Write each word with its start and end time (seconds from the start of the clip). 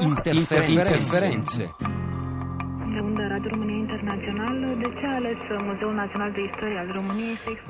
Interferenze. 0.00 1.74
De 1.78 1.85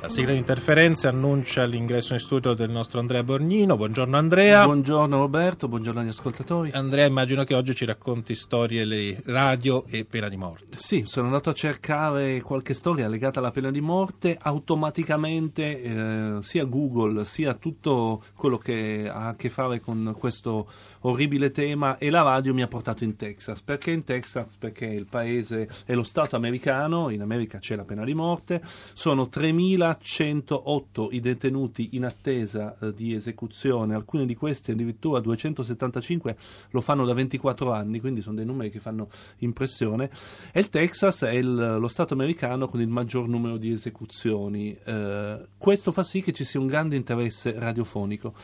La 0.01 0.09
sigla 0.09 0.33
di 0.33 0.39
interferenze 0.39 1.07
annuncia 1.07 1.65
l'ingresso 1.65 2.15
in 2.15 2.19
studio 2.19 2.55
del 2.55 2.69
nostro 2.71 2.99
Andrea 2.99 3.23
Borgnino. 3.23 3.77
Buongiorno 3.77 4.17
Andrea. 4.17 4.65
Buongiorno 4.65 5.17
Roberto, 5.17 5.69
buongiorno 5.69 6.01
agli 6.01 6.09
ascoltatori. 6.09 6.71
Andrea, 6.73 7.07
immagino 7.07 7.45
che 7.45 7.55
oggi 7.55 7.77
ci 7.77 7.85
racconti 7.85 8.35
storie 8.35 8.85
le- 8.85 9.23
radio 9.27 9.85
e 9.87 10.05
pena 10.05 10.29
di 10.29 10.37
morte. 10.37 10.79
Sì, 10.79 11.05
sono 11.07 11.27
andato 11.27 11.51
a 11.51 11.53
cercare 11.53 12.43
qualche 12.43 12.75
storia 12.75 13.07
legata 13.07 13.39
alla 13.39 13.53
pena 13.53 13.71
di 13.71 13.81
morte, 13.81 14.37
automaticamente 14.41 15.83
eh, 15.83 16.37
sia 16.41 16.65
Google 16.65 17.25
sia 17.25 17.55
tutto 17.55 18.25
quello 18.35 18.59
che 18.59 19.09
ha 19.09 19.29
a 19.29 19.37
che 19.37 19.49
fare 19.49 19.79
con 19.79 20.13
questo 20.19 20.67
orribile 21.03 21.51
tema 21.51 21.99
e 21.99 22.11
la 22.11 22.23
radio 22.23 22.53
mi 22.53 22.63
ha 22.63 22.69
portato 22.69 23.05
in 23.05 23.17
Texas. 23.17 23.63
Perché 23.63 23.93
in 23.93 24.05
Texas? 24.05 24.57
Perché 24.57 24.87
il 24.87 25.07
paese 25.07 25.69
è 25.85 25.95
lo 25.95 26.03
Stato 26.03 26.37
americano, 26.37 26.96
in 27.11 27.21
America 27.23 27.59
c'è 27.59 27.77
la 27.77 27.85
pena 27.85 28.05
di 28.05 28.15
morte, 28.15 28.63
sono 28.93 29.29
3.108 29.33 31.09
i 31.11 31.21
detenuti 31.21 31.91
in 31.93 32.05
attesa 32.05 32.77
eh, 32.79 32.93
di 32.93 33.15
esecuzione, 33.15 33.95
alcuni 33.95 34.27
di 34.27 34.35
questi 34.35 34.73
addirittura 34.73 35.21
275 35.21 36.37
lo 36.71 36.81
fanno 36.81 37.05
da 37.05 37.13
24 37.15 37.73
anni, 37.73 38.01
quindi 38.01 38.21
sono 38.21 38.37
dei 38.37 38.45
numeri 38.45 38.71
che 38.71 38.81
fanno 38.81 39.09
impressione. 39.39 40.11
E 40.53 40.61
il 40.61 40.69
Texas 40.69 41.23
è 41.23 41.31
il- 41.31 41.77
lo 41.79 41.89
Stato 41.89 42.15
americano 42.15 42.67
con 42.67 42.81
il 42.81 42.89
maggior 42.89 43.29
numero 43.29 43.57
di 43.57 43.71
esecuzioni. 43.71 44.77
Eh, 44.85 45.47
questo 45.57 45.93
fa 45.93 46.03
sì 46.03 46.23
che 46.23 46.33
ci 46.33 46.45
sia 46.45 46.61
un 46.61 46.67
grande 46.67 46.97
interesse 46.97 47.55
radiofonico. 47.59 48.35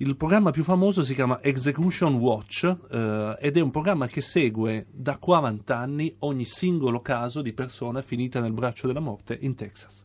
Il 0.00 0.16
programma 0.16 0.52
più 0.52 0.62
famoso 0.62 1.02
si 1.02 1.12
chiama 1.12 1.42
Execution 1.42 2.14
Watch 2.14 2.62
eh, 2.88 3.36
ed 3.40 3.56
è 3.56 3.60
un 3.60 3.72
programma 3.72 4.06
che 4.06 4.20
segue 4.20 4.86
da 4.92 5.16
40 5.16 5.76
anni 5.76 6.14
ogni 6.20 6.44
singolo 6.44 7.00
caso 7.00 7.42
di 7.42 7.52
persona 7.52 8.00
finita 8.00 8.38
nel 8.38 8.52
braccio 8.52 8.86
della 8.86 9.00
morte 9.00 9.36
in 9.40 9.56
Texas. 9.56 10.04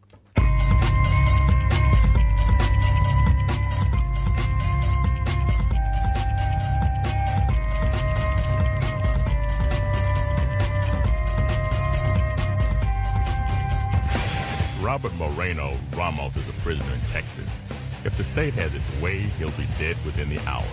Robert 14.82 15.14
Moreno 15.18 15.74
Ramos 15.92 16.36
is 16.36 16.48
a 16.50 16.62
prisoner 16.64 16.94
in 16.96 17.12
Texas. 17.12 17.73
If 18.06 18.18
the 18.18 18.24
state 18.26 18.54
has 18.56 18.74
its 18.74 19.02
way, 19.02 19.20
he'll 19.40 19.52
be 19.52 19.66
dead 19.80 19.96
within 20.06 20.28
the 20.28 20.40
hour. 20.46 20.68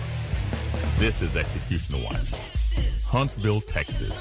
This 0.99 1.21
is 1.21 1.37
Executioner 1.37 2.03
Watch. 2.03 2.29
Huntsville, 3.05 3.61
Texas, 3.61 4.13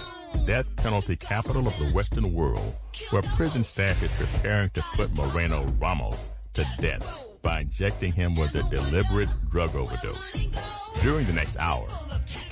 death 0.47 0.67
penalty 0.77 1.17
capital 1.17 1.67
of 1.67 1.77
the 1.79 1.91
Western 1.93 2.33
world, 2.33 2.73
where 3.11 3.23
prison 3.35 3.65
staff 3.65 4.01
is 4.01 4.13
preparing 4.13 4.71
to 4.71 4.85
put 4.95 5.13
Moreno 5.13 5.67
Ramos 5.81 6.29
to 6.55 6.65
death 6.79 7.05
by 7.43 7.63
injecting 7.63 8.13
him 8.13 8.37
with 8.37 8.55
a 8.55 8.63
deliberate 8.71 9.29
drug 9.51 9.75
overdose. 9.75 10.49
During 11.03 11.27
the 11.27 11.33
next 11.33 11.57
hour, 11.59 11.89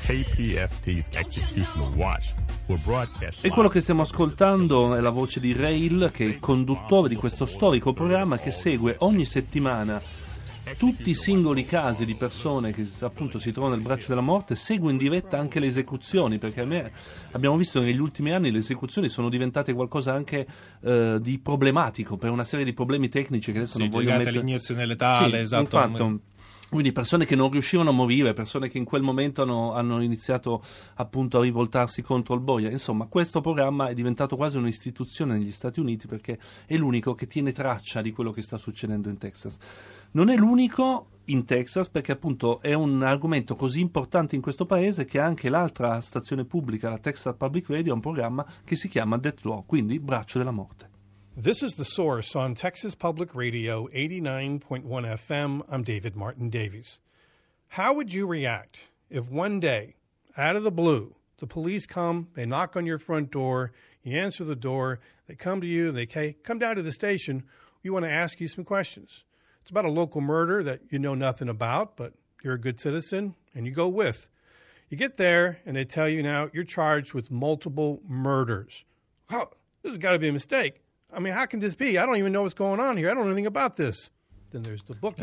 KPFT's 0.02 1.08
Executioner 1.14 1.96
Watch 1.96 2.32
will 2.66 2.80
broadcast. 2.84 3.44
E 3.44 3.50
quello 3.50 3.68
che 3.68 3.80
stiamo 3.80 4.02
ascoltando 4.02 4.96
è 4.96 5.00
la 5.00 5.10
voce 5.10 5.38
di 5.38 5.52
Rail, 5.52 6.10
che 6.12 6.24
è 6.24 6.26
il 6.26 6.40
conduttore 6.40 7.08
di 7.08 7.14
questo 7.14 7.46
storico 7.46 7.92
programma 7.92 8.38
che 8.38 8.50
segue 8.50 8.96
ogni 8.98 9.24
settimana 9.24 10.02
tutti 10.76 11.10
i 11.10 11.14
singoli 11.14 11.64
casi 11.64 12.04
di 12.04 12.14
persone 12.14 12.72
che 12.72 12.86
appunto 13.00 13.38
si 13.38 13.52
trovano 13.52 13.74
nel 13.74 13.82
braccio 13.82 14.08
della 14.08 14.20
morte, 14.20 14.54
segue 14.56 14.90
in 14.90 14.96
diretta 14.96 15.38
anche 15.38 15.60
le 15.60 15.66
esecuzioni, 15.66 16.38
perché 16.38 16.60
a 16.62 16.66
me 16.66 16.90
abbiamo 17.32 17.56
visto 17.56 17.78
che 17.80 17.86
negli 17.86 18.00
ultimi 18.00 18.32
anni 18.32 18.50
le 18.50 18.58
esecuzioni 18.58 19.08
sono 19.08 19.28
diventate 19.28 19.72
qualcosa 19.72 20.12
anche 20.12 20.46
eh, 20.82 21.18
di 21.20 21.38
problematico 21.38 22.16
per 22.16 22.30
una 22.30 22.44
serie 22.44 22.64
di 22.64 22.72
problemi 22.72 23.08
tecnici 23.08 23.52
che 23.52 23.58
adesso 23.58 23.74
Sì, 23.74 23.78
non 23.80 23.88
voglio 23.90 24.10
mettere. 24.10 24.30
all'iniezione 24.30 24.86
letale, 24.86 25.36
Sì, 25.36 25.42
esatto. 25.42 25.62
infatti, 25.62 26.20
quindi 26.68 26.92
persone 26.92 27.24
che 27.24 27.34
non 27.34 27.50
riuscivano 27.50 27.90
a 27.90 27.92
morire, 27.94 28.34
persone 28.34 28.68
che 28.68 28.76
in 28.76 28.84
quel 28.84 29.02
momento 29.02 29.42
hanno, 29.42 29.72
hanno 29.72 30.02
iniziato 30.02 30.62
appunto 30.96 31.38
a 31.38 31.42
rivoltarsi 31.42 32.02
contro 32.02 32.34
il 32.34 32.40
boia. 32.40 32.70
Insomma, 32.70 33.06
questo 33.06 33.40
programma 33.40 33.88
è 33.88 33.94
diventato 33.94 34.36
quasi 34.36 34.58
un'istituzione 34.58 35.38
negli 35.38 35.52
Stati 35.52 35.80
Uniti 35.80 36.06
perché 36.06 36.38
è 36.66 36.76
l'unico 36.76 37.14
che 37.14 37.26
tiene 37.26 37.52
traccia 37.52 38.02
di 38.02 38.12
quello 38.12 38.32
che 38.32 38.42
sta 38.42 38.58
succedendo 38.58 39.08
in 39.08 39.16
Texas. 39.16 39.56
Non 40.10 40.28
è 40.28 40.36
l'unico 40.36 41.08
in 41.26 41.44
Texas 41.44 41.88
perché 41.88 42.12
appunto 42.12 42.60
è 42.60 42.74
un 42.74 43.02
argomento 43.02 43.54
così 43.54 43.80
importante 43.80 44.34
in 44.34 44.42
questo 44.42 44.66
paese 44.66 45.04
che 45.04 45.18
anche 45.18 45.48
l'altra 45.48 46.00
stazione 46.00 46.44
pubblica, 46.44 46.90
la 46.90 46.98
Texas 46.98 47.34
Public 47.36 47.70
Radio, 47.70 47.92
ha 47.92 47.94
un 47.94 48.00
programma 48.00 48.44
che 48.64 48.76
si 48.76 48.88
chiama 48.88 49.16
Death 49.16 49.40
Row, 49.42 49.64
quindi 49.64 49.98
braccio 50.00 50.38
della 50.38 50.50
morte. 50.50 50.97
This 51.40 51.62
is 51.62 51.76
The 51.76 51.84
Source 51.84 52.34
on 52.34 52.56
Texas 52.56 52.96
Public 52.96 53.32
Radio 53.32 53.86
89.1 53.94 54.82
FM. 54.82 55.62
I'm 55.68 55.84
David 55.84 56.16
Martin 56.16 56.50
Davies. 56.50 56.98
How 57.68 57.92
would 57.92 58.12
you 58.12 58.26
react 58.26 58.88
if 59.08 59.30
one 59.30 59.60
day, 59.60 59.94
out 60.36 60.56
of 60.56 60.64
the 60.64 60.72
blue, 60.72 61.14
the 61.38 61.46
police 61.46 61.86
come, 61.86 62.26
they 62.34 62.44
knock 62.44 62.74
on 62.74 62.86
your 62.86 62.98
front 62.98 63.30
door, 63.30 63.70
you 64.02 64.18
answer 64.18 64.42
the 64.42 64.56
door, 64.56 64.98
they 65.28 65.36
come 65.36 65.60
to 65.60 65.66
you, 65.68 65.92
they 65.92 66.06
Come 66.42 66.58
down 66.58 66.74
to 66.74 66.82
the 66.82 66.90
station, 66.90 67.44
we 67.84 67.90
want 67.90 68.04
to 68.04 68.10
ask 68.10 68.40
you 68.40 68.48
some 68.48 68.64
questions. 68.64 69.22
It's 69.62 69.70
about 69.70 69.84
a 69.84 69.92
local 69.92 70.20
murder 70.20 70.64
that 70.64 70.80
you 70.90 70.98
know 70.98 71.14
nothing 71.14 71.48
about, 71.48 71.96
but 71.96 72.14
you're 72.42 72.54
a 72.54 72.60
good 72.60 72.80
citizen 72.80 73.36
and 73.54 73.64
you 73.64 73.70
go 73.70 73.86
with. 73.86 74.28
You 74.88 74.96
get 74.96 75.18
there 75.18 75.60
and 75.64 75.76
they 75.76 75.84
tell 75.84 76.08
you 76.08 76.20
now 76.20 76.50
you're 76.52 76.64
charged 76.64 77.14
with 77.14 77.30
multiple 77.30 78.02
murders. 78.08 78.82
Oh, 79.30 79.50
this 79.84 79.90
has 79.90 79.98
got 79.98 80.14
to 80.14 80.18
be 80.18 80.26
a 80.26 80.32
mistake. 80.32 80.82
I 81.12 81.20
mean, 81.20 81.32
how 81.32 81.46
can 81.46 81.60
this 81.60 81.74
be? 81.74 81.98
I 81.98 82.06
don't 82.06 82.16
even 82.16 82.32
know 82.32 82.42
what's 82.42 82.54
going 82.54 82.80
on 82.80 82.96
here. 82.96 83.10
I 83.10 83.14
don't 83.14 83.24
know 83.24 83.30
anything 83.30 83.46
about 83.46 83.76
this. 83.76 84.10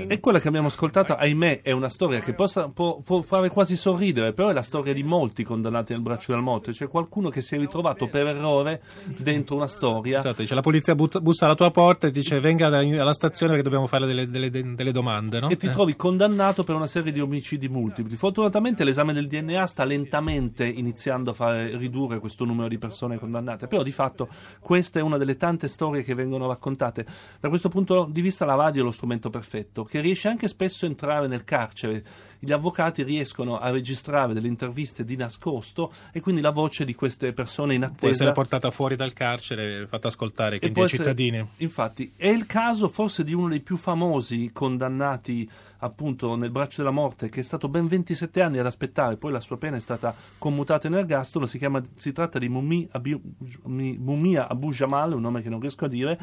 E 0.07 0.19
quella 0.19 0.39
che 0.39 0.47
abbiamo 0.47 0.67
ascoltato, 0.67 1.15
ahimè, 1.15 1.61
è 1.61 1.71
una 1.71 1.89
storia 1.89 2.19
che 2.19 2.33
possa- 2.33 2.69
può, 2.69 2.99
può 3.01 3.21
fare 3.21 3.49
quasi 3.49 3.75
sorridere, 3.75 4.33
però 4.33 4.49
è 4.49 4.53
la 4.53 4.61
storia 4.61 4.93
di 4.93 5.03
molti 5.03 5.43
condannati 5.43 5.93
nel 5.93 6.01
braccio 6.01 6.31
della 6.31 6.43
morte. 6.43 6.71
C'è 6.71 6.87
qualcuno 6.87 7.29
che 7.29 7.41
si 7.41 7.55
è 7.55 7.57
ritrovato 7.57 8.07
per 8.07 8.27
errore 8.27 8.81
dentro 9.17 9.55
una 9.55 9.67
storia. 9.67 10.17
Esatto, 10.17 10.41
dice, 10.41 10.53
la 10.53 10.61
polizia 10.61 10.93
but- 10.95 11.19
bussa 11.19 11.45
alla 11.45 11.55
tua 11.55 11.71
porta 11.71 12.07
e 12.07 12.11
dice 12.11 12.39
venga 12.39 12.69
da- 12.69 12.79
alla 12.79 13.13
stazione 13.13 13.53
perché 13.53 13.63
dobbiamo 13.67 13.87
fare 13.87 14.05
delle, 14.05 14.29
delle- 14.29 14.49
delle 14.75 14.91
domande, 14.91 15.39
no? 15.39 15.49
E 15.49 15.57
ti 15.57 15.67
Eh. 15.67 15.71
trovi 15.71 15.95
condannato 15.95 16.63
per 16.63 16.75
una 16.75 16.87
serie 16.87 17.11
di 17.11 17.19
omicidi 17.19 17.67
multipli. 17.67 18.15
Fortunatamente 18.15 18.83
l'esame 18.83 19.13
del 19.13 19.27
DNA 19.27 19.65
sta 19.65 19.83
lentamente 19.85 20.65
iniziando 20.67 21.31
a 21.31 21.33
fare 21.33 21.75
ridurre 21.77 22.19
questo 22.19 22.45
numero 22.45 22.67
di 22.67 22.77
persone 22.77 23.17
condannate, 23.17 23.67
però 23.67 23.81
di 23.81 23.91
fatto 23.91 24.27
questa 24.59 24.99
è 24.99 25.01
una 25.01 25.17
delle 25.17 25.35
tante 25.37 25.67
storie 25.67 26.03
che 26.03 26.13
vengono 26.13 26.47
raccontate. 26.47 27.05
Da 27.39 27.49
questo 27.49 27.69
punto 27.69 28.07
di 28.11 28.21
vista 28.21 28.45
la 28.45 28.55
radio 28.55 28.81
è 28.81 28.85
lo 28.85 28.91
strumento 28.91 29.13
perfetto, 29.29 29.83
che 29.83 30.01
riesce 30.01 30.27
anche 30.27 30.47
spesso 30.47 30.85
a 30.85 30.89
entrare 30.89 31.27
nel 31.27 31.43
carcere. 31.43 32.03
Gli 32.39 32.51
avvocati 32.51 33.01
riescono 33.01 33.57
a 33.57 33.71
registrare 33.71 34.33
delle 34.33 34.47
interviste 34.47 35.03
di 35.03 35.15
nascosto 35.15 35.91
e 36.11 36.19
quindi 36.19 36.41
la 36.41 36.51
voce 36.51 36.85
di 36.85 36.93
queste 36.93 37.33
persone 37.33 37.73
in 37.73 37.79
Può 37.81 37.89
attesa 37.89 38.09
essere 38.09 38.31
portata 38.33 38.69
fuori 38.69 38.95
dal 38.95 39.13
carcere 39.13 39.81
e 39.81 39.85
fatta 39.85 40.07
ascoltare 40.07 40.59
quindi 40.59 40.75
può 40.75 40.83
ai 40.83 40.89
essere- 40.89 41.03
cittadini. 41.03 41.47
Infatti, 41.57 42.13
è 42.15 42.27
il 42.27 42.45
caso 42.45 42.87
forse 42.87 43.23
di 43.23 43.33
uno 43.33 43.47
dei 43.47 43.61
più 43.61 43.77
famosi 43.77 44.51
condannati 44.53 45.49
appunto 45.79 46.35
nel 46.35 46.51
braccio 46.51 46.81
della 46.81 46.93
morte, 46.93 47.29
che 47.29 47.41
è 47.41 47.43
stato 47.43 47.67
ben 47.67 47.87
27 47.87 48.41
anni 48.41 48.57
ad 48.57 48.65
aspettare, 48.65 49.17
poi 49.17 49.31
la 49.31 49.39
sua 49.39 49.57
pena 49.57 49.77
è 49.77 49.79
stata 49.79 50.13
commutata 50.37 50.87
in 50.87 50.93
ergastolo. 50.93 51.45
Si, 51.45 51.57
chiama, 51.57 51.81
si 51.95 52.11
tratta 52.11 52.39
di 52.39 52.47
Abu, 52.91 53.21
Mumia 53.63 54.47
Abu 54.47 54.71
Jamal, 54.71 55.13
un 55.13 55.21
nome 55.21 55.41
che 55.41 55.49
non 55.49 55.59
riesco 55.59 55.85
a 55.85 55.89
dire. 55.89 56.17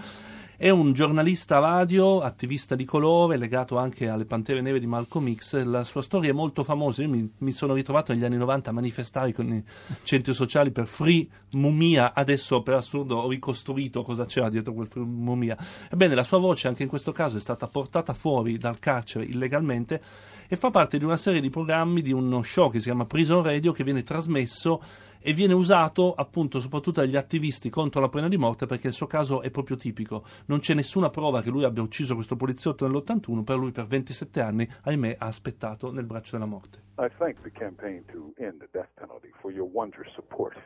È 0.56 0.68
un 0.68 0.92
giornalista 0.92 1.58
radio, 1.58 2.20
attivista 2.20 2.76
di 2.76 2.84
colore, 2.84 3.36
legato 3.36 3.78
anche 3.78 4.08
alle 4.08 4.26
Pantere 4.26 4.60
Nere 4.60 4.78
di 4.78 4.86
Malcolm 4.86 5.34
X. 5.34 5.60
La 5.62 5.82
sua 5.82 6.02
storia 6.02 6.30
è 6.30 6.34
molto 6.34 6.62
famosa. 6.62 7.02
Io 7.02 7.08
mi, 7.08 7.28
mi 7.38 7.52
sono 7.52 7.72
ritrovato 7.74 8.12
negli 8.12 8.22
anni 8.22 8.36
90 8.36 8.70
a 8.70 8.72
manifestare 8.72 9.32
con 9.32 9.52
i 9.52 9.64
centri 10.02 10.32
sociali 10.34 10.70
per 10.70 10.86
Free 10.86 11.26
Mumia. 11.52 12.12
Adesso, 12.14 12.62
per 12.62 12.74
assurdo, 12.74 13.16
ho 13.16 13.28
ricostruito 13.28 14.02
cosa 14.02 14.26
c'era 14.26 14.50
dietro 14.50 14.74
quel 14.74 14.88
Free 14.88 15.04
Mumia. 15.04 15.56
Ebbene, 15.90 16.14
la 16.14 16.22
sua 16.22 16.38
voce 16.38 16.68
anche 16.68 16.82
in 16.82 16.88
questo 16.88 17.12
caso 17.12 17.38
è 17.38 17.40
stata 17.40 17.66
portata 17.66 18.12
fuori 18.12 18.58
dal 18.58 18.78
carcere 18.78 19.24
illegalmente 19.24 20.00
e 20.46 20.54
fa 20.54 20.70
parte 20.70 20.98
di 20.98 21.04
una 21.04 21.16
serie 21.16 21.40
di 21.40 21.50
programmi 21.50 22.02
di 22.02 22.12
uno 22.12 22.42
show 22.42 22.70
che 22.70 22.78
si 22.78 22.84
chiama 22.84 23.06
Prison 23.06 23.42
Radio 23.42 23.72
che 23.72 23.84
viene 23.84 24.02
trasmesso 24.02 24.82
e 25.22 25.32
viene 25.32 25.54
usato 25.54 26.12
appunto 26.14 26.60
soprattutto 26.60 27.00
dagli 27.00 27.16
attivisti 27.16 27.70
contro 27.70 28.00
la 28.00 28.08
pena 28.08 28.28
di 28.28 28.36
morte 28.36 28.66
perché 28.66 28.88
il 28.88 28.92
suo 28.92 29.06
caso 29.06 29.40
è 29.42 29.50
proprio 29.50 29.76
tipico. 29.76 30.24
Non 30.46 30.58
c'è 30.58 30.74
nessuna 30.74 31.10
prova 31.10 31.40
che 31.40 31.50
lui 31.50 31.64
abbia 31.64 31.82
ucciso 31.82 32.14
questo 32.14 32.36
poliziotto 32.36 32.86
nell'81, 32.86 33.44
per 33.44 33.56
lui 33.56 33.72
per 33.72 33.86
27 33.86 34.40
anni, 34.40 34.68
ahimè, 34.82 35.16
ha 35.18 35.26
aspettato 35.26 35.92
nel 35.92 36.04
braccio 36.04 36.36
della 36.36 36.48
morte. 36.48 36.82
I 36.98 37.08
thank 37.18 37.40
the 37.42 37.50
campaign 37.50 38.04
to 38.12 38.32
end 38.36 38.58
the 38.58 38.68
death 38.72 38.90
penalty 38.94 39.30
for 39.40 39.52
your 39.52 39.68
wondrous 39.72 40.12
support. 40.14 40.56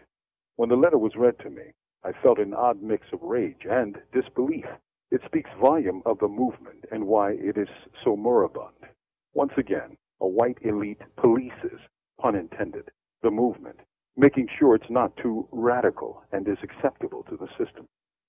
When 0.57 0.69
the 0.69 0.77
letter 0.77 0.99
was 0.99 1.15
read 1.15 1.37
to 1.43 1.51
me, 1.51 1.75
I 2.03 2.13
felt 2.23 2.39
an 2.39 2.55
odd 2.55 2.81
mix 2.83 3.07
of 3.13 3.21
rage 3.23 3.67
and 3.69 4.01
disbelief. 4.13 4.67
It 5.11 5.21
speaks 5.25 5.51
volume 5.61 6.03
of 6.05 6.19
the 6.19 6.29
movement 6.29 6.85
and 6.91 7.07
why 7.07 7.33
it 7.33 7.57
is 7.57 7.69
so 8.03 8.17
moribund. 8.17 8.87
Once 9.35 9.53
again, 9.57 9.97
a 10.21 10.27
white 10.27 10.59
elite 10.63 11.03
polices, 11.17 11.81
pun 12.19 12.35
intended, 12.35 12.91
the 13.23 13.31
movement, 13.31 13.81
making 14.17 14.49
sure 14.59 14.75
it's 14.75 14.91
not 14.91 15.17
too 15.19 15.49
radical 15.53 16.23
and 16.33 16.49
is 16.49 16.59
acceptable 16.63 17.25
to 17.25 17.37
the 17.37 17.49
system. 17.63 17.87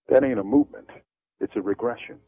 That 0.10 0.24
ain't 0.24 0.40
a 0.40 0.44
movement, 0.44 0.90
it's 1.40 1.56
a 1.56 1.62
regression. 1.62 2.20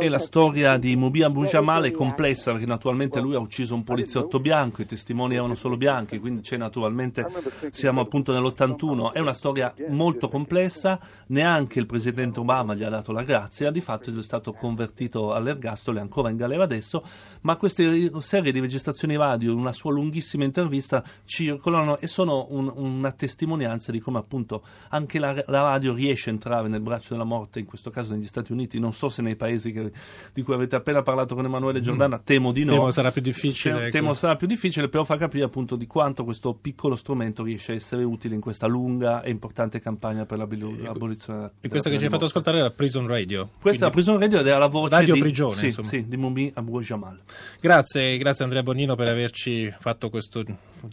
E 0.00 0.08
la 0.08 0.18
storia 0.18 0.78
di 0.78 0.96
Mubi 0.96 1.22
Abu 1.22 1.44
Jamal 1.44 1.84
è 1.84 1.92
complessa 1.92 2.50
perché 2.50 2.66
naturalmente 2.66 3.20
lui 3.20 3.36
ha 3.36 3.38
ucciso 3.38 3.72
un 3.76 3.84
poliziotto 3.84 4.40
bianco, 4.40 4.82
i 4.82 4.86
testimoni 4.86 5.36
erano 5.36 5.54
solo 5.54 5.76
bianchi, 5.76 6.18
quindi 6.18 6.40
c'è 6.40 6.56
naturalmente, 6.56 7.24
siamo 7.70 8.00
appunto 8.00 8.32
nell'81, 8.32 9.12
è 9.12 9.20
una 9.20 9.32
storia 9.32 9.72
molto 9.90 10.26
complessa, 10.26 10.98
neanche 11.28 11.78
il 11.78 11.86
presidente 11.86 12.40
Obama 12.40 12.74
gli 12.74 12.82
ha 12.82 12.88
dato 12.88 13.12
la 13.12 13.22
grazia, 13.22 13.70
di 13.70 13.80
fatto 13.80 14.10
è 14.10 14.20
stato 14.20 14.52
convertito 14.52 15.32
all'ergastolo 15.32 15.98
e 15.98 16.00
ancora 16.00 16.30
in 16.30 16.36
galera 16.36 16.64
adesso, 16.64 17.04
ma 17.42 17.54
queste 17.54 18.10
serie 18.18 18.50
di 18.50 18.58
registrazioni 18.58 19.16
radio, 19.16 19.54
una 19.54 19.72
sua 19.72 19.92
lunghissima 19.92 20.42
intervista 20.42 21.04
circolano 21.24 21.98
e 21.98 22.08
sono 22.08 22.48
un- 22.50 22.72
una 22.74 23.12
testimonianza 23.12 23.92
di 23.92 24.00
come 24.00 24.18
appunto 24.18 24.64
anche 24.88 25.20
la, 25.20 25.32
la 25.46 25.62
radio 25.62 25.94
riesce 25.94 26.30
a 26.30 26.32
entrare 26.40 26.68
nel 26.68 26.80
braccio 26.80 27.12
della 27.12 27.24
morte, 27.24 27.58
in 27.58 27.66
questo 27.66 27.90
caso 27.90 28.14
negli 28.14 28.24
Stati 28.26 28.52
Uniti, 28.52 28.78
non 28.78 28.92
so 28.94 29.10
se 29.10 29.20
nei 29.20 29.36
paesi 29.36 29.72
che- 29.72 29.92
di 30.32 30.42
cui 30.42 30.54
avete 30.54 30.76
appena 30.76 31.02
parlato 31.02 31.34
con 31.34 31.44
Emanuele 31.44 31.80
Giordana, 31.80 32.18
temo 32.18 32.50
di 32.52 32.64
no. 32.64 32.72
Temo 32.72 32.90
sarà 32.90 33.10
più 33.12 33.20
difficile, 33.20 33.74
Temo- 33.74 33.86
ecco. 33.86 33.96
Temo 33.98 34.14
sarà 34.14 34.36
più 34.36 34.46
difficile, 34.46 34.88
però 34.88 35.04
fa 35.04 35.18
capire 35.18 35.44
appunto 35.44 35.76
di 35.76 35.86
quanto 35.86 36.24
questo 36.24 36.54
piccolo 36.54 36.96
strumento 36.96 37.42
riesce 37.42 37.72
a 37.72 37.74
essere 37.74 38.02
utile 38.04 38.34
in 38.34 38.40
questa 38.40 38.66
lunga 38.66 39.22
e 39.22 39.30
importante 39.30 39.80
campagna 39.80 40.24
per 40.24 40.38
l'abolizione 40.38 40.76
della 40.76 41.52
E 41.60 41.68
questa 41.68 41.90
che 41.90 41.98
ci 41.98 42.04
hai 42.04 42.10
fatto 42.10 42.24
ascoltare 42.24 42.58
era 42.58 42.70
Prison 42.70 43.06
Radio. 43.06 43.50
Questa 43.60 43.84
è 43.84 43.88
la 43.88 43.92
Prison 43.92 44.18
Radio 44.18 44.40
ed 44.40 44.46
era 44.46 44.58
la 44.58 44.66
voce 44.68 44.96
Radio 44.96 45.14
di, 45.14 45.20
prigione, 45.20 45.54
sì, 45.54 45.70
sì, 45.70 46.08
di 46.08 46.16
Mumbi 46.16 46.50
Abu 46.54 46.80
Jamal. 46.80 47.18
Grazie, 47.60 48.16
grazie 48.16 48.44
Andrea 48.44 48.62
Bonino 48.62 48.94
per 48.94 49.08
averci 49.08 49.72
fatto 49.78 50.08
questo 50.08 50.44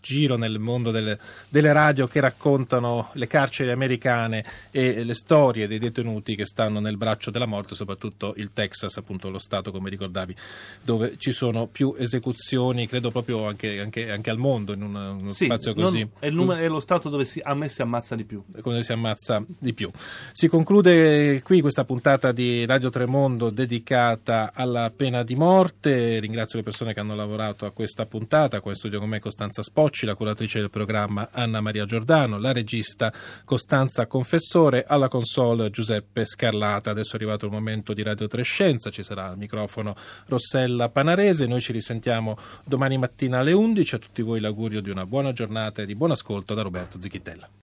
giro 0.02 0.36
nel 0.36 0.60
mondo 0.60 0.92
delle, 0.92 1.18
delle 1.48 1.72
radio 1.72 2.08
che 2.08 2.20
raccontano 2.20 3.10
le 3.14 3.28
carceri 3.28 3.72
americane 3.72 4.44
e 4.72 5.04
le 5.04 5.14
storie 5.14 5.37
dei 5.68 5.78
detenuti 5.80 6.36
che 6.36 6.46
stanno 6.46 6.80
nel 6.80 6.98
braccio 6.98 7.30
della 7.32 7.46
morte, 7.46 7.76
soprattutto 7.76 8.34
il 8.38 8.52
Texas, 8.54 8.98
appunto 8.98 9.30
lo 9.30 9.38
Stato, 9.40 9.72
come 9.72 9.90
ricordavi, 9.90 10.36
dove 10.84 11.16
ci 11.18 11.32
sono 11.32 11.68
più 11.68 11.94
esecuzioni, 11.98 12.88
credo 12.88 13.12
proprio 13.12 13.48
anche, 13.48 13.80
anche- 13.80 14.10
anche 14.12 14.30
al 14.30 14.38
mondo, 14.38 14.74
in 14.74 14.82
una- 14.82 15.12
uno 15.12 15.30
Sì, 15.32 15.46
spazio 15.46 15.74
non- 15.74 15.84
così. 15.84 16.08
è, 16.20 16.26
il 16.28 16.34
numero- 16.34 16.60
è 16.62 16.68
lo 16.68 16.80
stato 16.80 17.10
dove 17.10 17.24
si, 17.26 17.40
a 17.44 17.54
me 17.54 17.70
si 17.70 17.82
ammazza 17.82 18.16
di 18.16 18.24
più. 18.26 18.44
come 18.62 18.82
si 18.84 18.92
ammazza 18.92 19.44
di 19.60 19.74
più. 19.74 19.90
Si 20.32 20.48
conclude 20.48 21.42
qui 21.44 21.62
questa 21.62 21.84
puntata 21.86 22.32
di 22.32 22.66
Radio 22.66 22.90
Tremondo 22.90 23.50
dedicata 23.50 24.52
alla 24.54 24.92
pena 24.96 25.24
di 25.24 25.36
morte. 25.36 26.20
Ringrazio 26.20 26.58
le 26.58 26.64
persone 26.64 26.94
che 26.94 27.00
hanno 27.00 27.16
lavorato 27.16 27.66
a 27.66 27.72
questa 27.72 28.06
puntata. 28.06 28.60
Qua 28.62 28.72
in 28.72 28.78
studio 28.78 29.00
con 29.00 29.10
me 29.10 29.20
Costanza 29.20 29.62
Spocci, 29.62 30.06
la 30.06 30.16
curatrice 30.16 30.60
del 30.60 30.70
programma 30.70 31.30
Anna 31.32 31.62
Maria 31.62 31.86
Giordano, 31.86 32.38
la 32.40 32.52
regista 32.52 33.12
Costanza 33.46 34.08
Confessore, 34.08 34.84
alla 34.88 35.08
console 35.28 35.70
Giuseppe 35.70 36.24
Scarlata. 36.24 36.92
Adesso 36.92 37.14
è 37.14 37.16
arrivato 37.16 37.46
il 37.46 37.52
momento 37.52 37.94
di 37.94 38.02
Radio 38.02 38.28
Trescenza, 38.28 38.90
ci 38.90 39.04
sarà 39.04 39.28
al 39.28 39.38
microfono 39.38 39.94
Rossella 40.28 40.88
Panarese. 40.88 41.46
Noi 41.46 41.60
ci 41.60 41.74
risentiamo 41.74 42.38
domani 42.64 42.98
mattina 42.98 43.40
alle 43.40 43.52
11. 43.52 43.96
A 43.96 44.00
tutti 44.00 44.22
voi 44.22 44.40
l'augurio 44.40 44.82
di 44.82 44.90
una 44.90 45.06
buona 45.06 45.34
giornata 45.34 45.82
e 45.82 45.86
di 45.86 45.96
buon 45.96 46.12
ascolto 46.12 46.54
da 46.54 46.62
Roberto 46.62 47.00
Zichitella. 47.02 47.50